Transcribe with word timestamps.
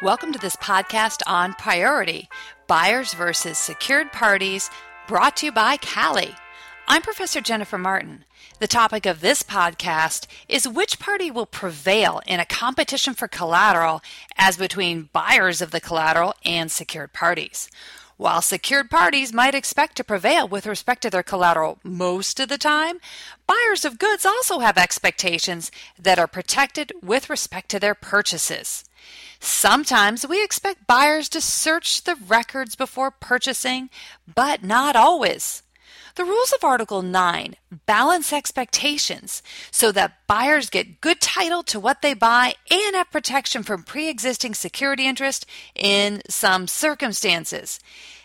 Welcome 0.00 0.32
to 0.32 0.38
this 0.38 0.54
podcast 0.54 1.22
on 1.26 1.54
priority 1.54 2.28
buyers 2.68 3.14
versus 3.14 3.58
secured 3.58 4.12
parties, 4.12 4.70
brought 5.08 5.38
to 5.38 5.46
you 5.46 5.52
by 5.52 5.76
CALI. 5.76 6.36
I'm 6.86 7.02
Professor 7.02 7.40
Jennifer 7.40 7.78
Martin. 7.78 8.24
The 8.60 8.68
topic 8.68 9.06
of 9.06 9.20
this 9.20 9.42
podcast 9.42 10.28
is 10.48 10.68
which 10.68 11.00
party 11.00 11.32
will 11.32 11.46
prevail 11.46 12.20
in 12.28 12.38
a 12.38 12.46
competition 12.46 13.12
for 13.12 13.26
collateral 13.26 14.00
as 14.36 14.56
between 14.56 15.08
buyers 15.12 15.60
of 15.60 15.72
the 15.72 15.80
collateral 15.80 16.34
and 16.44 16.70
secured 16.70 17.12
parties. 17.12 17.68
While 18.18 18.42
secured 18.42 18.90
parties 18.90 19.32
might 19.32 19.54
expect 19.54 19.94
to 19.96 20.04
prevail 20.04 20.48
with 20.48 20.66
respect 20.66 21.02
to 21.02 21.10
their 21.10 21.22
collateral 21.22 21.78
most 21.84 22.40
of 22.40 22.48
the 22.48 22.58
time, 22.58 22.98
buyers 23.46 23.84
of 23.84 24.00
goods 24.00 24.26
also 24.26 24.58
have 24.58 24.76
expectations 24.76 25.70
that 25.96 26.18
are 26.18 26.26
protected 26.26 26.92
with 27.00 27.30
respect 27.30 27.68
to 27.70 27.78
their 27.78 27.94
purchases. 27.94 28.84
Sometimes 29.38 30.26
we 30.26 30.42
expect 30.42 30.88
buyers 30.88 31.28
to 31.28 31.40
search 31.40 32.02
the 32.02 32.16
records 32.16 32.74
before 32.74 33.12
purchasing, 33.12 33.88
but 34.34 34.64
not 34.64 34.96
always. 34.96 35.62
The 36.18 36.24
rules 36.24 36.52
of 36.52 36.64
Article 36.64 37.02
9 37.02 37.54
balance 37.86 38.32
expectations 38.32 39.40
so 39.70 39.92
that 39.92 40.26
buyers 40.26 40.68
get 40.68 41.00
good 41.00 41.20
title 41.20 41.62
to 41.62 41.78
what 41.78 42.02
they 42.02 42.12
buy 42.12 42.56
and 42.68 42.96
have 42.96 43.12
protection 43.12 43.62
from 43.62 43.84
pre 43.84 44.08
existing 44.08 44.54
security 44.54 45.06
interest 45.06 45.46
in 45.76 46.22
some 46.28 46.66
circumstances. 46.66 47.78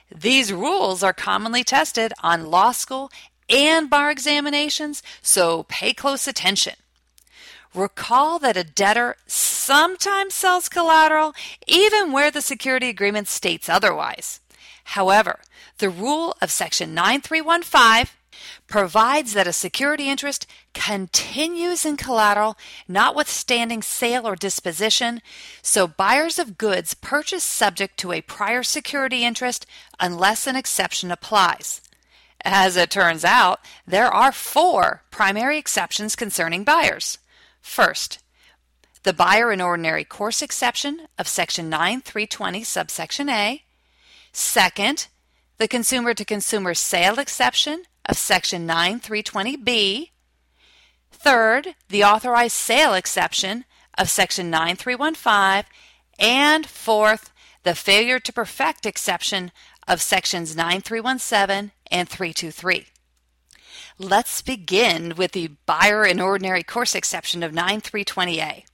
These 0.09 0.51
rules 0.51 1.03
are 1.03 1.13
commonly 1.13 1.63
tested 1.63 2.13
on 2.23 2.49
law 2.49 2.71
school 2.71 3.11
and 3.47 3.91
bar 3.91 4.09
examinations, 4.09 5.03
so 5.21 5.61
pay 5.69 5.93
close 5.93 6.27
attention. 6.27 6.73
Recall 7.75 8.39
that 8.39 8.57
a 8.57 8.63
debtor 8.63 9.17
sometimes 9.27 10.33
sells 10.33 10.67
collateral 10.67 11.35
even 11.67 12.11
where 12.11 12.31
the 12.31 12.41
security 12.41 12.89
agreement 12.89 13.27
states 13.27 13.69
otherwise. 13.69 14.39
However, 14.83 15.39
the 15.77 15.89
rule 15.89 16.35
of 16.41 16.51
Section 16.51 16.93
9315 16.93 18.13
provides 18.67 19.33
that 19.33 19.47
a 19.47 19.53
security 19.53 20.09
interest 20.09 20.45
continues 20.73 21.85
in 21.85 21.97
collateral 21.97 22.57
notwithstanding 22.87 23.81
sale 23.81 24.27
or 24.27 24.35
disposition, 24.35 25.21
so 25.61 25.87
buyers 25.87 26.39
of 26.39 26.57
goods 26.57 26.93
purchase 26.93 27.43
subject 27.43 27.97
to 27.97 28.11
a 28.11 28.21
prior 28.21 28.63
security 28.63 29.23
interest 29.23 29.65
unless 29.99 30.47
an 30.47 30.55
exception 30.55 31.11
applies. 31.11 31.81
As 32.43 32.75
it 32.75 32.89
turns 32.89 33.23
out, 33.23 33.59
there 33.87 34.13
are 34.13 34.31
four 34.31 35.03
primary 35.11 35.57
exceptions 35.57 36.15
concerning 36.15 36.63
buyers. 36.63 37.17
First, 37.61 38.19
the 39.03 39.13
buyer 39.13 39.51
in 39.51 39.61
ordinary 39.61 40.03
course 40.03 40.41
exception 40.41 41.07
of 41.17 41.27
Section 41.27 41.69
9320, 41.69 42.63
subsection 42.63 43.29
A. 43.29 43.63
Second, 44.33 45.07
the 45.57 45.67
consumer 45.67 46.15
to 46.15 46.25
consumer 46.25 46.73
sale 46.73 47.19
exception 47.19 47.83
of 48.05 48.17
Section 48.17 48.67
9320B. 48.67 50.09
Third, 51.11 51.75
the 51.87 52.03
authorized 52.03 52.55
sale 52.55 52.95
exception 52.95 53.65
of 53.95 54.09
Section 54.09 54.49
9315. 54.49 55.69
And 56.19 56.65
fourth, 56.65 57.31
the 57.61 57.75
failure 57.75 58.19
to 58.19 58.33
perfect 58.33 58.85
exception 58.87 59.51
of 59.87 60.01
Sections 60.01 60.55
9317 60.55 61.71
and 61.91 62.09
323. 62.09 62.87
Let's 63.99 64.41
begin 64.41 65.13
with 65.15 65.33
the 65.33 65.51
buyer 65.67 66.05
in 66.05 66.19
ordinary 66.19 66.63
course 66.63 66.95
exception 66.95 67.43
of 67.43 67.51
9320A. 67.51 68.65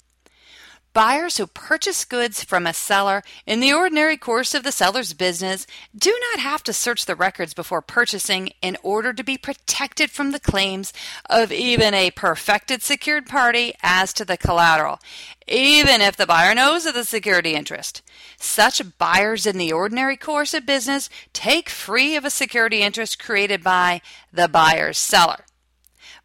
Buyers 0.91 1.37
who 1.37 1.45
purchase 1.45 2.03
goods 2.03 2.43
from 2.43 2.65
a 2.65 2.73
seller 2.73 3.21
in 3.45 3.59
the 3.59 3.71
ordinary 3.71 4.17
course 4.17 4.55
of 4.55 4.63
the 4.63 4.71
seller's 4.71 5.13
business 5.13 5.67
do 5.95 6.17
not 6.31 6.39
have 6.39 6.63
to 6.63 6.73
search 6.73 7.05
the 7.05 7.15
records 7.15 7.53
before 7.53 7.83
purchasing 7.83 8.51
in 8.63 8.75
order 8.81 9.13
to 9.13 9.23
be 9.23 9.37
protected 9.37 10.09
from 10.09 10.31
the 10.31 10.39
claims 10.39 10.91
of 11.29 11.51
even 11.51 11.93
a 11.93 12.09
perfected 12.11 12.81
secured 12.81 13.27
party 13.27 13.73
as 13.83 14.11
to 14.13 14.25
the 14.25 14.35
collateral, 14.35 14.99
even 15.47 16.01
if 16.01 16.17
the 16.17 16.25
buyer 16.25 16.55
knows 16.55 16.87
of 16.87 16.95
the 16.95 17.03
security 17.03 17.53
interest. 17.53 18.01
Such 18.37 18.97
buyers 18.97 19.45
in 19.45 19.59
the 19.59 19.71
ordinary 19.71 20.17
course 20.17 20.55
of 20.55 20.65
business 20.65 21.07
take 21.33 21.69
free 21.69 22.15
of 22.15 22.25
a 22.25 22.31
security 22.31 22.81
interest 22.81 23.23
created 23.23 23.63
by 23.63 24.01
the 24.33 24.47
buyer's 24.47 24.97
seller. 24.97 25.45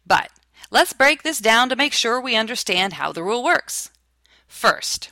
But 0.07 0.31
let's 0.71 0.93
break 0.93 1.21
this 1.21 1.37
down 1.37 1.69
to 1.69 1.75
make 1.75 1.93
sure 1.93 2.19
we 2.19 2.35
understand 2.35 2.93
how 2.93 3.11
the 3.11 3.23
rule 3.23 3.43
works. 3.43 3.91
First, 4.55 5.11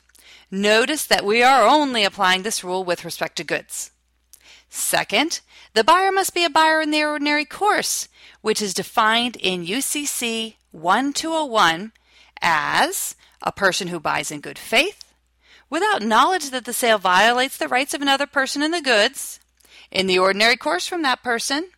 notice 0.50 1.04
that 1.04 1.22
we 1.22 1.42
are 1.42 1.66
only 1.66 2.02
applying 2.02 2.44
this 2.44 2.64
rule 2.64 2.82
with 2.82 3.04
respect 3.04 3.36
to 3.36 3.44
goods. 3.44 3.90
Second, 4.70 5.42
the 5.74 5.84
buyer 5.84 6.10
must 6.10 6.32
be 6.32 6.44
a 6.44 6.50
buyer 6.50 6.80
in 6.80 6.90
the 6.90 7.04
ordinary 7.04 7.44
course, 7.44 8.08
which 8.40 8.62
is 8.62 8.72
defined 8.72 9.36
in 9.36 9.66
UCC 9.66 10.54
1201 10.72 11.92
as 12.40 13.16
a 13.42 13.52
person 13.52 13.88
who 13.88 14.00
buys 14.00 14.30
in 14.30 14.40
good 14.40 14.58
faith, 14.58 15.12
without 15.68 16.00
knowledge 16.00 16.48
that 16.48 16.64
the 16.64 16.72
sale 16.72 16.98
violates 16.98 17.58
the 17.58 17.68
rights 17.68 17.92
of 17.92 18.00
another 18.00 18.26
person 18.26 18.62
in 18.62 18.70
the 18.70 18.80
goods, 18.80 19.40
in 19.90 20.06
the 20.06 20.18
ordinary 20.18 20.56
course 20.56 20.88
from 20.88 21.02
that 21.02 21.22
person, 21.22 21.68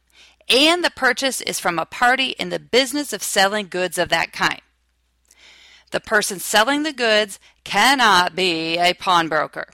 and 0.49 0.85
the 0.85 0.91
purchase 0.91 1.41
is 1.41 1.59
from 1.59 1.81
a 1.81 1.85
party 1.85 2.29
in 2.39 2.51
the 2.51 2.61
business 2.61 3.13
of 3.13 3.25
selling 3.25 3.67
goods 3.67 3.99
of 3.99 4.09
that 4.11 4.33
kind. 4.33 4.61
The 5.97 6.01
person 6.01 6.41
selling 6.41 6.83
the 6.83 6.93
goods 6.93 7.41
cannot 7.65 8.37
be 8.37 8.77
a 8.77 8.93
pawnbroker. 8.93 9.69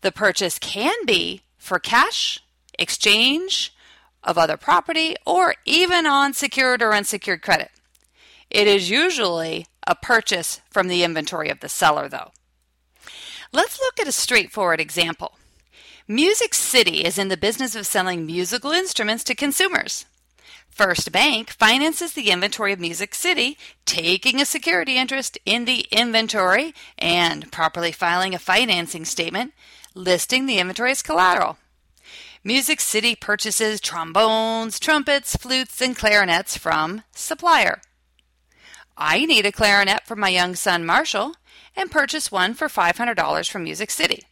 The 0.00 0.10
purchase 0.10 0.58
can 0.58 1.04
be 1.04 1.42
for 1.58 1.78
cash, 1.78 2.42
exchange 2.78 3.74
of 4.22 4.38
other 4.38 4.56
property, 4.56 5.16
or 5.26 5.54
even 5.66 6.06
on 6.06 6.32
secured 6.32 6.80
or 6.80 6.94
unsecured 6.94 7.42
credit. 7.42 7.70
It 8.48 8.66
is 8.66 8.88
usually 8.88 9.66
a 9.86 9.94
purchase 9.94 10.62
from 10.70 10.88
the 10.88 11.04
inventory 11.04 11.50
of 11.50 11.60
the 11.60 11.68
seller, 11.68 12.08
though. 12.08 12.32
Let's 13.52 13.78
look 13.78 14.00
at 14.00 14.08
a 14.08 14.12
straightforward 14.12 14.80
example. 14.80 15.36
Music 16.08 16.54
City 16.54 17.04
is 17.04 17.18
in 17.18 17.28
the 17.28 17.36
business 17.36 17.74
of 17.74 17.86
selling 17.86 18.24
musical 18.24 18.70
instruments 18.70 19.22
to 19.24 19.34
consumers. 19.34 20.06
First 20.74 21.12
Bank 21.12 21.50
finances 21.50 22.14
the 22.14 22.30
inventory 22.30 22.72
of 22.72 22.80
Music 22.80 23.14
City, 23.14 23.56
taking 23.86 24.40
a 24.40 24.44
security 24.44 24.96
interest 24.96 25.38
in 25.46 25.66
the 25.66 25.86
inventory 25.92 26.74
and 26.98 27.52
properly 27.52 27.92
filing 27.92 28.34
a 28.34 28.40
financing 28.40 29.04
statement 29.04 29.54
listing 29.94 30.46
the 30.46 30.58
inventory 30.58 30.90
as 30.90 31.00
collateral. 31.00 31.58
Music 32.42 32.80
City 32.80 33.14
purchases 33.14 33.80
trombones, 33.80 34.80
trumpets, 34.80 35.36
flutes, 35.36 35.80
and 35.80 35.96
clarinets 35.96 36.56
from 36.56 37.04
supplier. 37.12 37.80
I 38.96 39.26
need 39.26 39.46
a 39.46 39.52
clarinet 39.52 40.04
for 40.04 40.16
my 40.16 40.30
young 40.30 40.56
son 40.56 40.84
Marshall 40.84 41.36
and 41.76 41.88
purchase 41.88 42.32
one 42.32 42.52
for 42.52 42.66
$500 42.66 43.48
from 43.48 43.62
Music 43.62 43.92
City. 43.92 44.24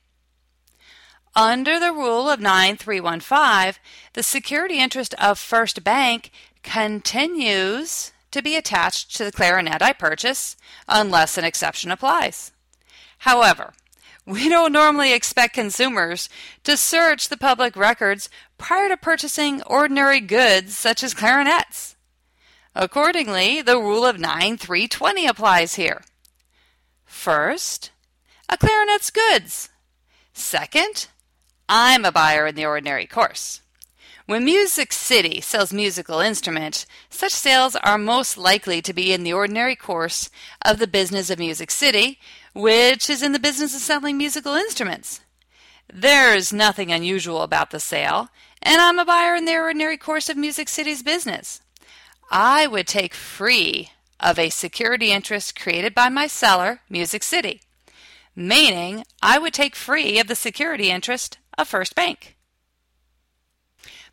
Under 1.34 1.80
the 1.80 1.92
rule 1.92 2.28
of 2.28 2.40
9315, 2.40 3.80
the 4.12 4.22
security 4.22 4.78
interest 4.78 5.14
of 5.14 5.38
First 5.38 5.82
Bank 5.82 6.30
continues 6.62 8.12
to 8.30 8.42
be 8.42 8.54
attached 8.54 9.16
to 9.16 9.24
the 9.24 9.32
clarinet 9.32 9.80
I 9.80 9.94
purchase 9.94 10.56
unless 10.86 11.38
an 11.38 11.44
exception 11.44 11.90
applies. 11.90 12.52
However, 13.18 13.72
we 14.26 14.50
don't 14.50 14.72
normally 14.72 15.14
expect 15.14 15.54
consumers 15.54 16.28
to 16.64 16.76
search 16.76 17.28
the 17.28 17.38
public 17.38 17.76
records 17.76 18.28
prior 18.58 18.88
to 18.88 18.96
purchasing 18.98 19.62
ordinary 19.62 20.20
goods 20.20 20.76
such 20.76 21.02
as 21.02 21.14
clarinets. 21.14 21.96
Accordingly, 22.74 23.62
the 23.62 23.78
rule 23.78 24.04
of 24.04 24.20
9320 24.20 25.26
applies 25.26 25.74
here. 25.76 26.02
First, 27.06 27.90
a 28.50 28.58
clarinet's 28.58 29.10
goods. 29.10 29.70
Second, 30.32 31.08
I'm 31.74 32.04
a 32.04 32.12
buyer 32.12 32.48
in 32.48 32.54
the 32.54 32.66
ordinary 32.66 33.06
course. 33.06 33.62
When 34.26 34.44
Music 34.44 34.92
City 34.92 35.40
sells 35.40 35.72
musical 35.72 36.20
instruments, 36.20 36.84
such 37.08 37.32
sales 37.32 37.76
are 37.76 37.96
most 37.96 38.36
likely 38.36 38.82
to 38.82 38.92
be 38.92 39.10
in 39.10 39.22
the 39.22 39.32
ordinary 39.32 39.74
course 39.74 40.28
of 40.62 40.78
the 40.78 40.86
business 40.86 41.30
of 41.30 41.38
Music 41.38 41.70
City, 41.70 42.18
which 42.52 43.08
is 43.08 43.22
in 43.22 43.32
the 43.32 43.38
business 43.38 43.74
of 43.74 43.80
selling 43.80 44.18
musical 44.18 44.52
instruments. 44.52 45.22
There's 45.90 46.52
nothing 46.52 46.92
unusual 46.92 47.40
about 47.40 47.70
the 47.70 47.80
sale, 47.80 48.28
and 48.60 48.78
I'm 48.78 48.98
a 48.98 49.06
buyer 49.06 49.34
in 49.34 49.46
the 49.46 49.56
ordinary 49.56 49.96
course 49.96 50.28
of 50.28 50.36
Music 50.36 50.68
City's 50.68 51.02
business. 51.02 51.62
I 52.30 52.66
would 52.66 52.86
take 52.86 53.14
free 53.14 53.92
of 54.20 54.38
a 54.38 54.50
security 54.50 55.10
interest 55.10 55.58
created 55.58 55.94
by 55.94 56.10
my 56.10 56.26
seller, 56.26 56.80
Music 56.90 57.22
City, 57.22 57.62
meaning 58.36 59.04
I 59.22 59.38
would 59.38 59.54
take 59.54 59.74
free 59.74 60.20
of 60.20 60.26
the 60.26 60.34
security 60.34 60.90
interest 60.90 61.38
a 61.56 61.64
First 61.64 61.94
Bank. 61.94 62.36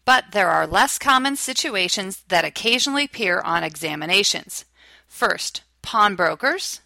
But 0.05 0.31
there 0.31 0.49
are 0.49 0.65
less 0.65 0.97
common 0.97 1.35
situations 1.35 2.23
that 2.29 2.45
occasionally 2.45 3.05
appear 3.05 3.41
on 3.41 3.63
examinations. 3.63 4.65
First, 5.07 5.61
pawnbrokers. 5.81 6.81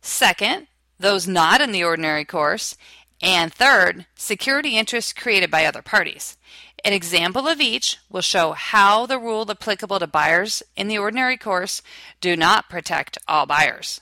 Second, 0.00 0.66
those 0.98 1.26
not 1.26 1.60
in 1.60 1.72
the 1.72 1.84
ordinary 1.84 2.24
course. 2.24 2.76
And 3.20 3.52
third, 3.52 4.06
security 4.14 4.76
interests 4.76 5.12
created 5.12 5.50
by 5.50 5.64
other 5.64 5.82
parties. 5.82 6.36
An 6.84 6.92
example 6.92 7.48
of 7.48 7.60
each 7.60 7.98
will 8.08 8.20
show 8.20 8.52
how 8.52 9.06
the 9.06 9.18
rule 9.18 9.50
applicable 9.50 9.98
to 9.98 10.06
buyers 10.06 10.62
in 10.76 10.88
the 10.88 10.98
ordinary 10.98 11.36
course 11.36 11.82
do 12.20 12.36
not 12.36 12.68
protect 12.68 13.18
all 13.26 13.46
buyers. 13.46 14.00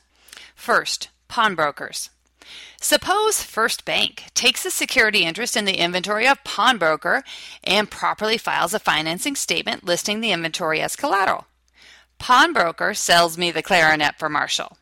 First, 0.54 1.08
pawnbrokers. 1.28 2.10
Suppose 2.80 3.42
First 3.42 3.84
Bank 3.84 4.24
takes 4.34 4.64
a 4.64 4.70
security 4.70 5.24
interest 5.24 5.56
in 5.56 5.64
the 5.64 5.78
inventory 5.78 6.26
of 6.28 6.44
pawnbroker 6.44 7.24
and 7.64 7.90
properly 7.90 8.38
files 8.38 8.74
a 8.74 8.78
financing 8.78 9.34
statement 9.34 9.84
listing 9.84 10.20
the 10.20 10.32
inventory 10.32 10.80
as 10.80 10.96
collateral. 10.96 11.46
Pawnbroker 12.18 12.94
sells 12.94 13.36
me 13.36 13.50
the 13.50 13.62
clarinet 13.62 14.18
for 14.18 14.28
Marshall. 14.28 14.78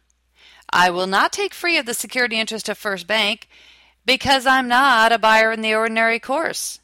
I 0.71 0.91
will 0.91 1.07
not 1.07 1.33
take 1.33 1.55
free 1.55 1.79
of 1.79 1.87
the 1.87 1.95
security 1.95 2.39
interest 2.39 2.69
of 2.69 2.79
First 2.79 3.07
Bank 3.07 3.49
because 4.05 4.47
I'm 4.47 4.69
not 4.69 5.13
a 5.13 5.19
buyer 5.19 5.53
in 5.53 5.63
the 5.63 5.75
ordinary 5.75 6.19
course. 6.19 6.81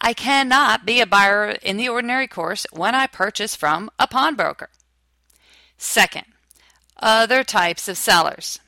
I 0.00 0.12
cannot 0.12 0.86
be 0.86 1.00
a 1.00 1.06
buyer 1.06 1.50
in 1.62 1.76
the 1.76 1.88
ordinary 1.88 2.28
course 2.28 2.66
when 2.72 2.94
I 2.94 3.06
purchase 3.06 3.54
from 3.56 3.90
a 3.98 4.06
pawnbroker. 4.06 4.68
Second, 5.78 6.26
other 6.98 7.42
types 7.42 7.88
of 7.88 7.96
sellers. 7.96 8.60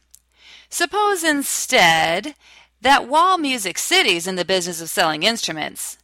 Suppose 0.68 1.24
instead 1.24 2.34
that 2.80 3.08
while 3.08 3.38
Music 3.38 3.78
City 3.78 4.16
is 4.16 4.26
in 4.26 4.36
the 4.36 4.44
business 4.44 4.80
of 4.80 4.90
selling 4.90 5.22
instruments, 5.22 5.98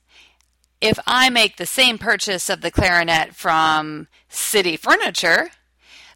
if 0.81 0.99
I 1.07 1.31
make 1.31 1.57
the 1.57 1.67
same 1.67 1.99
purchase 1.99 2.51
of 2.51 2.61
the 2.61 2.71
clarinet 2.71 3.35
from 3.35 4.09
City 4.29 4.77
Furniture, 4.77 5.51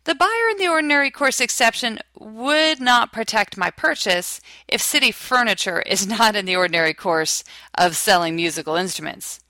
the 0.05 0.15
buyer 0.15 0.51
in 0.51 0.57
the 0.59 0.69
ordinary 0.69 1.11
course 1.11 1.41
exception 1.41 1.99
would 2.19 2.81
not 2.81 3.13
protect 3.13 3.57
my 3.57 3.71
purchase 3.71 4.41
if 4.69 4.81
City 4.81 5.13
Furniture 5.13 5.83
is 5.83 6.07
not 6.19 6.37
in 6.37 6.47
the 6.47 6.57
ordinary 6.57 6.95
course 6.95 7.45
of 7.77 7.97
selling 7.97 8.37
musical 8.37 8.77
instruments. 8.77 9.41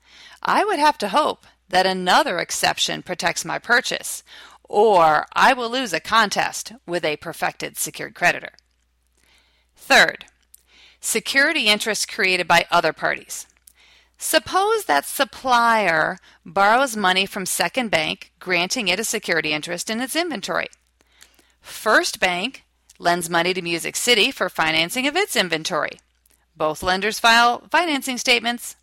I 0.43 0.65
would 0.65 0.79
have 0.79 0.97
to 0.99 1.09
hope 1.09 1.45
that 1.69 1.85
another 1.85 2.39
exception 2.39 3.01
protects 3.01 3.45
my 3.45 3.59
purchase, 3.59 4.23
or 4.63 5.25
I 5.33 5.53
will 5.53 5.69
lose 5.69 5.93
a 5.93 5.99
contest 5.99 6.73
with 6.85 7.03
a 7.03 7.17
perfected 7.17 7.77
secured 7.77 8.15
creditor. 8.15 8.53
Third, 9.77 10.25
security 10.99 11.67
interests 11.67 12.05
created 12.05 12.47
by 12.47 12.65
other 12.69 12.91
parties. 12.91 13.47
Suppose 14.17 14.85
that 14.85 15.05
supplier 15.05 16.17
borrows 16.43 16.97
money 16.97 17.25
from 17.25 17.45
Second 17.45 17.89
Bank, 17.89 18.31
granting 18.39 18.87
it 18.87 18.99
a 18.99 19.03
security 19.03 19.53
interest 19.53 19.89
in 19.89 20.01
its 20.01 20.15
inventory. 20.15 20.67
First 21.61 22.19
Bank 22.19 22.65
lends 22.99 23.29
money 23.29 23.53
to 23.53 23.61
Music 23.61 23.95
City 23.95 24.31
for 24.31 24.49
financing 24.49 25.05
of 25.07 25.15
its 25.15 25.35
inventory. 25.35 25.99
Both 26.55 26.81
lenders 26.81 27.19
file 27.19 27.67
financing 27.69 28.17
statements. 28.17 28.75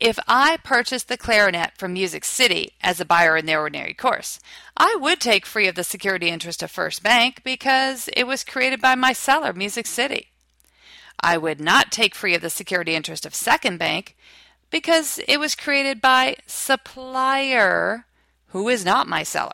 If 0.00 0.18
I 0.26 0.56
purchased 0.64 1.08
the 1.08 1.18
clarinet 1.18 1.76
from 1.76 1.92
Music 1.92 2.24
City 2.24 2.72
as 2.80 3.00
a 3.00 3.04
buyer 3.04 3.36
in 3.36 3.44
the 3.44 3.54
ordinary 3.54 3.92
course, 3.92 4.40
I 4.74 4.96
would 4.98 5.20
take 5.20 5.44
free 5.44 5.68
of 5.68 5.74
the 5.74 5.84
security 5.84 6.30
interest 6.30 6.62
of 6.62 6.70
First 6.70 7.02
Bank 7.02 7.42
because 7.44 8.08
it 8.16 8.24
was 8.24 8.42
created 8.42 8.80
by 8.80 8.94
my 8.94 9.12
seller, 9.12 9.52
Music 9.52 9.86
City. 9.86 10.28
I 11.22 11.36
would 11.36 11.60
not 11.60 11.92
take 11.92 12.14
free 12.14 12.34
of 12.34 12.40
the 12.40 12.48
security 12.48 12.94
interest 12.94 13.26
of 13.26 13.34
Second 13.34 13.78
Bank 13.78 14.16
because 14.70 15.20
it 15.28 15.36
was 15.36 15.54
created 15.54 16.00
by 16.00 16.36
supplier 16.46 18.06
who 18.48 18.70
is 18.70 18.86
not 18.86 19.06
my 19.06 19.22
seller. 19.22 19.52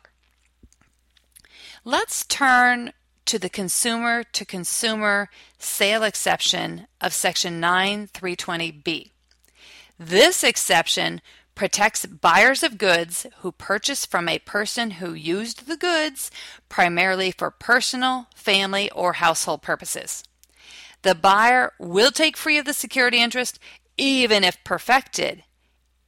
Let's 1.84 2.24
turn 2.24 2.92
to 3.24 3.40
the 3.40 3.48
consumer 3.48 4.22
to 4.22 4.44
consumer 4.44 5.28
sale 5.58 6.04
exception 6.04 6.86
of 7.00 7.12
section 7.12 7.60
9320B. 7.60 9.10
This 9.98 10.44
exception 10.44 11.20
protects 11.54 12.04
buyers 12.04 12.62
of 12.62 12.78
goods 12.78 13.26
who 13.38 13.50
purchase 13.50 14.04
from 14.04 14.28
a 14.28 14.38
person 14.38 14.92
who 14.92 15.14
used 15.14 15.66
the 15.66 15.76
goods 15.76 16.30
primarily 16.68 17.30
for 17.30 17.50
personal, 17.50 18.26
family, 18.34 18.90
or 18.90 19.14
household 19.14 19.62
purposes. 19.62 20.22
The 21.02 21.14
buyer 21.14 21.72
will 21.78 22.10
take 22.10 22.36
free 22.36 22.58
of 22.58 22.66
the 22.66 22.74
security 22.74 23.18
interest 23.18 23.58
even 23.96 24.44
if 24.44 24.62
perfected, 24.64 25.44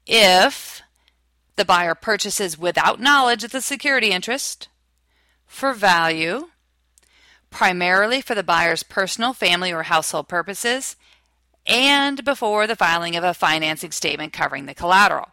if 0.06 0.82
the 1.56 1.64
buyer 1.64 1.94
purchases 1.94 2.58
without 2.58 3.00
knowledge 3.00 3.42
of 3.42 3.50
the 3.50 3.62
security 3.62 4.10
interest 4.10 4.68
for 5.46 5.72
value, 5.72 6.48
primarily 7.50 8.20
for 8.20 8.34
the 8.34 8.42
buyer's 8.42 8.82
personal, 8.82 9.32
family, 9.32 9.72
or 9.72 9.84
household 9.84 10.28
purposes, 10.28 10.96
and 11.68 12.24
before 12.24 12.66
the 12.66 12.74
filing 12.74 13.14
of 13.14 13.22
a 13.22 13.34
financing 13.34 13.92
statement 13.92 14.32
covering 14.32 14.66
the 14.66 14.74
collateral. 14.74 15.28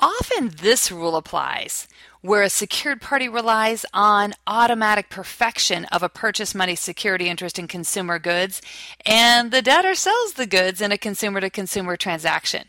Often 0.00 0.52
this 0.60 0.90
rule 0.90 1.16
applies 1.16 1.86
where 2.22 2.42
a 2.42 2.50
secured 2.50 3.00
party 3.00 3.28
relies 3.28 3.84
on 3.92 4.32
automatic 4.46 5.10
perfection 5.10 5.84
of 5.86 6.02
a 6.02 6.08
purchase 6.08 6.54
money 6.54 6.76
security 6.76 7.28
interest 7.28 7.58
in 7.58 7.68
consumer 7.68 8.18
goods 8.18 8.62
and 9.04 9.50
the 9.50 9.62
debtor 9.62 9.94
sells 9.94 10.34
the 10.34 10.46
goods 10.46 10.80
in 10.80 10.92
a 10.92 10.98
consumer 10.98 11.40
to 11.40 11.50
consumer 11.50 11.96
transaction. 11.96 12.68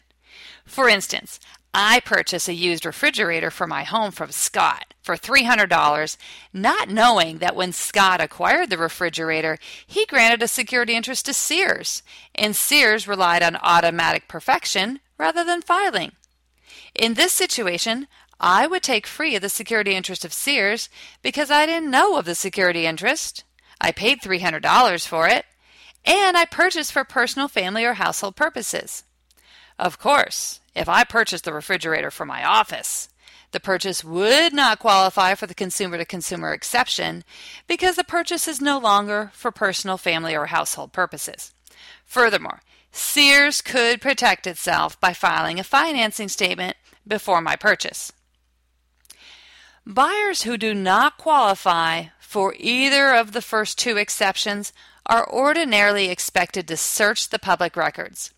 For 0.66 0.90
instance, 0.90 1.40
I 1.74 2.02
purchase 2.02 2.48
a 2.48 2.54
used 2.54 2.86
refrigerator 2.86 3.50
for 3.50 3.66
my 3.66 3.84
home 3.84 4.12
from 4.12 4.31
Scott 4.31 4.94
for 5.02 5.18
$300, 5.18 6.18
not 6.54 6.90
knowing 6.90 7.40
that 7.40 7.56
when 7.56 7.74
Scott 7.74 8.22
acquired 8.22 8.70
the 8.70 8.78
refrigerator, 8.78 9.58
he 9.86 10.06
granted 10.06 10.44
a 10.44 10.48
security 10.48 10.96
interest 10.96 11.25
to 11.25 11.34
Sears, 11.34 12.04
and 12.36 12.56
Sears 12.56 13.08
relied 13.08 13.42
on 13.42 13.58
automatic 13.58 14.28
perfection 14.28 15.00
rather 15.18 15.44
than 15.44 15.62
filing. 15.64 16.12
In 16.94 17.16
this 17.16 17.34
situation, 17.34 18.08
I 18.40 18.68
would 18.68 18.84
take 18.84 19.08
free 19.08 19.36
of 19.36 19.42
the 19.42 19.50
security 19.50 19.96
interest 19.96 20.24
of 20.24 20.34
Sears 20.34 20.90
because 21.24 21.50
I 21.50 21.66
didn't 21.66 21.90
know 21.90 22.18
of 22.18 22.26
the 22.26 22.36
security 22.36 22.86
interest. 22.86 23.44
I 23.81 23.92
paid 23.92 24.22
$300 24.22 25.08
for 25.08 25.28
it, 25.28 25.46
and 26.06 26.38
I 26.38 26.46
purchased 26.46 26.94
for 26.94 27.04
personal, 27.04 27.48
family, 27.48 27.84
or 27.84 27.94
household 27.94 28.36
purposes. 28.36 29.04
Of 29.80 29.98
course, 29.98 30.60
if 30.75 30.90
I 30.90 31.04
purchased 31.04 31.46
the 31.46 31.54
refrigerator 31.54 32.12
for 32.12 32.25
my 32.25 32.44
office, 32.44 33.10
the 33.52 33.60
purchase 33.60 34.04
would 34.04 34.54
not 34.54 34.80
qualify 34.80 35.36
for 35.36 35.46
the 35.46 35.54
consumer 35.54 35.98
to 35.98 36.06
consumer 36.06 36.52
exception 36.52 37.24
because 37.68 37.96
the 37.96 38.04
purchase 38.04 38.48
is 38.48 38.60
no 38.60 38.80
longer 38.80 39.31
for 39.34 39.52
personal, 39.52 39.98
family, 39.98 40.36
or 40.36 40.47
household 40.47 40.92
purposes. 40.92 41.54
Furthermore, 42.06 42.62
Sears 42.95 43.64
could 43.64 44.02
protect 44.02 44.45
itself 44.45 45.00
by 45.00 45.14
filing 45.14 45.59
a 45.59 45.64
financing 45.64 46.30
statement 46.30 46.78
before 47.07 47.42
my 47.42 47.56
purchase. 47.56 48.14
Buyers 49.86 50.44
who 50.44 50.57
do 50.57 50.76
not 50.76 51.18
qualify 51.18 52.06
for 52.19 52.56
either 52.57 53.14
of 53.14 53.31
the 53.31 53.42
first 53.42 53.80
two 53.80 53.97
exceptions 53.97 54.71
are 55.07 55.30
ordinarily 55.30 56.09
expected 56.09 56.68
to 56.68 56.78
search 56.78 57.30
the 57.30 57.40
public 57.40 57.76
records. 57.76 58.31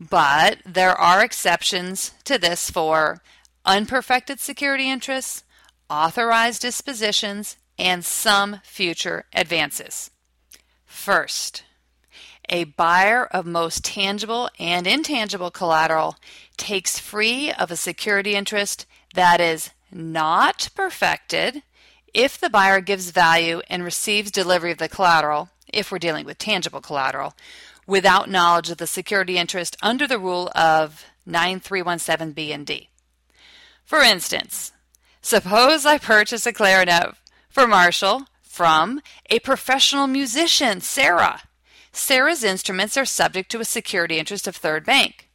But 0.00 0.58
there 0.66 0.94
are 0.94 1.24
exceptions 1.24 2.12
to 2.24 2.38
this 2.38 2.70
for 2.70 3.22
unperfected 3.64 4.40
security 4.40 4.90
interests, 4.90 5.44
authorized 5.88 6.62
dispositions, 6.62 7.56
and 7.78 8.04
some 8.04 8.60
future 8.64 9.24
advances. 9.32 10.10
First, 10.84 11.64
a 12.48 12.64
buyer 12.64 13.24
of 13.26 13.46
most 13.46 13.84
tangible 13.84 14.50
and 14.58 14.86
intangible 14.86 15.50
collateral 15.50 16.16
takes 16.56 16.98
free 16.98 17.52
of 17.52 17.70
a 17.70 17.76
security 17.76 18.34
interest 18.34 18.86
that 19.14 19.40
is 19.40 19.70
not 19.90 20.68
perfected 20.74 21.62
if 22.12 22.38
the 22.38 22.50
buyer 22.50 22.80
gives 22.80 23.10
value 23.10 23.60
and 23.68 23.82
receives 23.82 24.30
delivery 24.30 24.70
of 24.70 24.78
the 24.78 24.88
collateral, 24.88 25.48
if 25.72 25.90
we're 25.90 25.98
dealing 25.98 26.26
with 26.26 26.38
tangible 26.38 26.80
collateral, 26.80 27.34
without 27.86 28.30
knowledge 28.30 28.70
of 28.70 28.78
the 28.78 28.86
security 28.86 29.38
interest 29.38 29.76
under 29.82 30.06
the 30.06 30.18
rule 30.18 30.50
of 30.54 31.04
9317B 31.28 32.54
and 32.54 32.66
D. 32.66 32.88
For 33.84 34.00
instance, 34.00 34.72
suppose 35.20 35.84
I 35.84 35.98
purchase 35.98 36.46
a 36.46 36.52
clarinet 36.52 37.14
for 37.48 37.66
Marshall 37.66 38.26
from 38.42 39.00
a 39.30 39.38
professional 39.40 40.06
musician, 40.06 40.80
Sarah. 40.80 41.42
Sarah's 41.92 42.42
instruments 42.42 42.96
are 42.96 43.04
subject 43.04 43.50
to 43.52 43.60
a 43.60 43.64
security 43.64 44.18
interest 44.18 44.46
of 44.48 44.56
Third 44.56 44.84
Bank. 44.84 45.28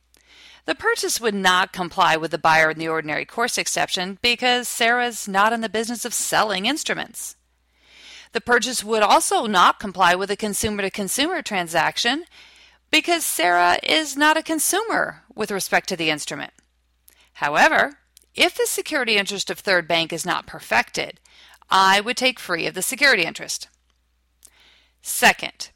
The 0.66 0.76
purchase 0.76 1.20
would 1.20 1.34
not 1.34 1.74
comply 1.74 2.16
with 2.16 2.32
the 2.32 2.38
buyer 2.38 2.70
in 2.70 2.78
the 2.78 2.88
ordinary 2.88 3.26
course 3.26 3.58
exception 3.58 4.20
because 4.22 4.68
Sarah 4.68 5.08
is 5.08 5.28
not 5.28 5.54
in 5.54 5.62
the 5.62 5.70
business 5.70 6.06
of 6.06 6.14
selling 6.14 6.66
instruments. 6.66 7.36
The 8.32 8.42
purchase 8.42 8.84
would 8.84 9.02
also 9.02 9.46
not 9.48 9.80
comply 9.80 10.14
with 10.16 10.30
a 10.30 10.36
consumer 10.36 10.84
to 10.84 10.92
consumer 10.92 11.42
transaction 11.42 12.26
because 12.92 13.26
Sarah 13.26 13.80
is 13.84 14.16
not 14.16 14.38
a 14.38 14.44
consumer 14.44 15.24
with 15.34 15.52
respect 15.52 15.90
to 15.90 15.98
the 15.98 16.10
instrument. 16.10 16.54
However, 17.34 18.00
if 18.36 18.56
the 18.56 18.66
security 18.66 19.18
interest 19.18 19.50
of 19.50 19.60
Third 19.60 19.88
Bank 19.88 20.14
is 20.14 20.26
not 20.26 20.46
perfected, 20.46 21.20
I 21.70 22.02
would 22.02 22.18
take 22.18 22.40
free 22.40 22.68
of 22.68 22.74
the 22.74 22.82
security 22.82 23.24
interest. 23.24 23.68
Second, 25.02 25.70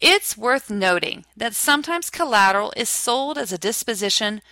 It's 0.00 0.36
worth 0.36 0.70
noting 0.70 1.24
that 1.36 1.54
sometimes 1.54 2.10
collateral 2.10 2.72
is 2.76 2.88
sold 2.88 3.38
as 3.38 3.52
a 3.52 3.58
disposition 3.58 4.42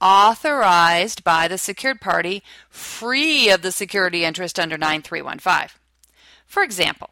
authorized 0.00 1.22
by 1.22 1.48
the 1.48 1.58
secured 1.58 2.00
party 2.00 2.42
free 2.70 3.50
of 3.50 3.62
the 3.62 3.72
security 3.72 4.24
interest 4.24 4.58
under 4.58 4.78
9315. 4.78 5.81
For 6.52 6.62
example, 6.62 7.08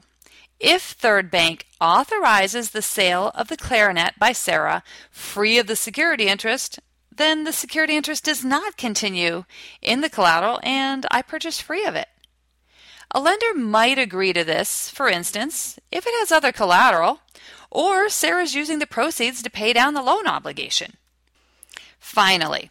if 0.59 0.83
Third 0.83 1.31
Bank 1.31 1.67
authorizes 1.81 2.73
the 2.73 2.83
sale 2.83 3.33
of 3.35 3.49
the 3.49 3.57
clarinet 3.57 4.19
by 4.19 4.33
Sarah 4.33 4.83
free 5.11 5.57
of 5.57 5.67
the 5.67 5.77
security 5.77 6.27
interest, 6.27 6.79
then 7.11 7.45
the 7.45 7.53
security 7.55 7.97
interest 7.97 8.25
does 8.25 8.45
not 8.45 8.77
continue 8.77 9.47
in 9.81 10.03
the 10.03 10.11
collateral 10.11 10.61
and 10.63 11.07
I 11.11 11.23
purchase 11.23 11.59
free 11.59 11.87
of 11.87 11.95
it. 11.95 12.09
A 13.13 13.19
lender 13.19 13.55
might 13.55 13.99
agree 13.99 14.35
to 14.35 14.45
this, 14.45 14.91
for 14.91 15.09
instance, 15.09 15.79
if 15.91 16.07
it 16.07 16.13
has 16.19 16.31
other 16.31 16.53
collateral, 16.53 17.21
or 17.71 18.11
Sarah's 18.11 18.55
using 18.55 18.79
the 18.79 18.87
proceeds 18.87 19.43
to 19.43 19.49
pay 19.49 19.73
down 19.73 19.95
the 19.95 20.03
loan 20.03 20.27
obligation. 20.27 20.99
Finally, 21.99 22.71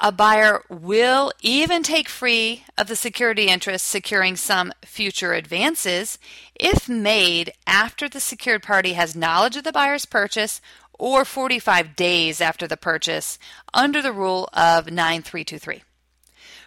a 0.00 0.10
buyer 0.10 0.64
will 0.70 1.30
even 1.42 1.82
take 1.82 2.08
free 2.08 2.64
of 2.78 2.88
the 2.88 2.96
security 2.96 3.48
interest 3.48 3.86
securing 3.86 4.34
some 4.34 4.72
future 4.82 5.34
advances 5.34 6.18
if 6.54 6.88
made 6.88 7.52
after 7.66 8.08
the 8.08 8.20
secured 8.20 8.62
party 8.62 8.94
has 8.94 9.14
knowledge 9.14 9.56
of 9.56 9.64
the 9.64 9.72
buyer's 9.72 10.06
purchase 10.06 10.62
or 10.98 11.24
45 11.24 11.96
days 11.96 12.40
after 12.40 12.66
the 12.66 12.76
purchase 12.76 13.38
under 13.74 14.00
the 14.00 14.12
rule 14.12 14.48
of 14.54 14.86
9323. 14.90 15.82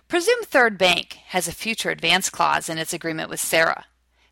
Presume 0.08 0.44
Third 0.44 0.78
Bank 0.78 1.18
has 1.28 1.48
a 1.48 1.52
future 1.52 1.90
advance 1.90 2.30
clause 2.30 2.70
in 2.70 2.78
its 2.78 2.94
agreement 2.94 3.30
with 3.30 3.40
Sarah. 3.40 3.86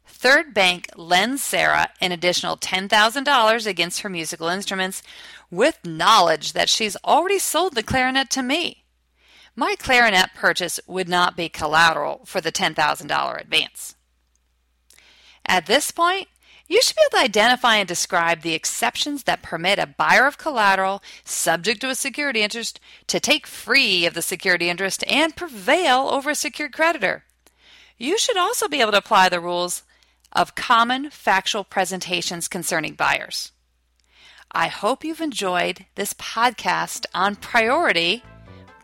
Third 0.05 0.53
Bank 0.53 0.89
lends 0.95 1.41
Sarah 1.41 1.89
an 1.99 2.11
additional 2.11 2.55
$10,000 2.55 3.65
against 3.65 4.01
her 4.01 4.09
musical 4.09 4.47
instruments 4.47 5.01
with 5.49 5.79
knowledge 5.83 6.53
that 6.53 6.69
she's 6.69 6.97
already 7.03 7.39
sold 7.39 7.73
the 7.73 7.81
clarinet 7.81 8.29
to 8.31 8.43
me. 8.43 8.80
My 9.55 9.75
clarinet 9.77 10.33
purchase 10.33 10.79
would 10.87 11.09
not 11.09 11.35
be 11.35 11.49
collateral 11.49 12.21
for 12.25 12.39
the 12.39 12.51
$10,000 12.51 13.41
advance. 13.41 13.95
At 15.45 15.65
this 15.65 15.91
point, 15.91 16.27
you 16.67 16.81
should 16.81 16.95
be 16.95 17.01
able 17.11 17.19
to 17.19 17.25
identify 17.25 17.75
and 17.75 17.87
describe 17.87 18.41
the 18.41 18.53
exceptions 18.53 19.23
that 19.23 19.41
permit 19.41 19.77
a 19.77 19.85
buyer 19.85 20.25
of 20.25 20.37
collateral 20.37 21.03
subject 21.25 21.81
to 21.81 21.89
a 21.89 21.95
security 21.95 22.41
interest 22.41 22.79
to 23.07 23.19
take 23.19 23.45
free 23.45 24.05
of 24.05 24.13
the 24.13 24.21
security 24.21 24.69
interest 24.69 25.03
and 25.05 25.35
prevail 25.35 26.07
over 26.09 26.29
a 26.29 26.35
secured 26.35 26.71
creditor. 26.71 27.25
You 27.97 28.17
should 28.17 28.37
also 28.37 28.69
be 28.69 28.79
able 28.79 28.93
to 28.93 28.99
apply 28.99 29.27
the 29.27 29.41
rules 29.41 29.83
of 30.31 30.55
common 30.55 31.09
factual 31.09 31.65
presentations 31.65 32.47
concerning 32.47 32.93
buyers. 32.93 33.51
I 34.49 34.67
hope 34.69 35.03
you've 35.03 35.19
enjoyed 35.19 35.87
this 35.95 36.13
podcast 36.13 37.05
on 37.13 37.35
priority 37.35 38.23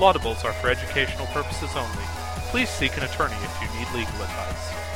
Lawdibles 0.00 0.46
are 0.46 0.54
for 0.54 0.70
educational 0.70 1.26
purposes 1.26 1.76
only. 1.76 2.04
Please 2.48 2.70
seek 2.70 2.96
an 2.96 3.02
attorney 3.02 3.36
if 3.42 3.60
you 3.60 3.68
need 3.78 3.86
legal 3.88 4.22
advice. 4.22 4.89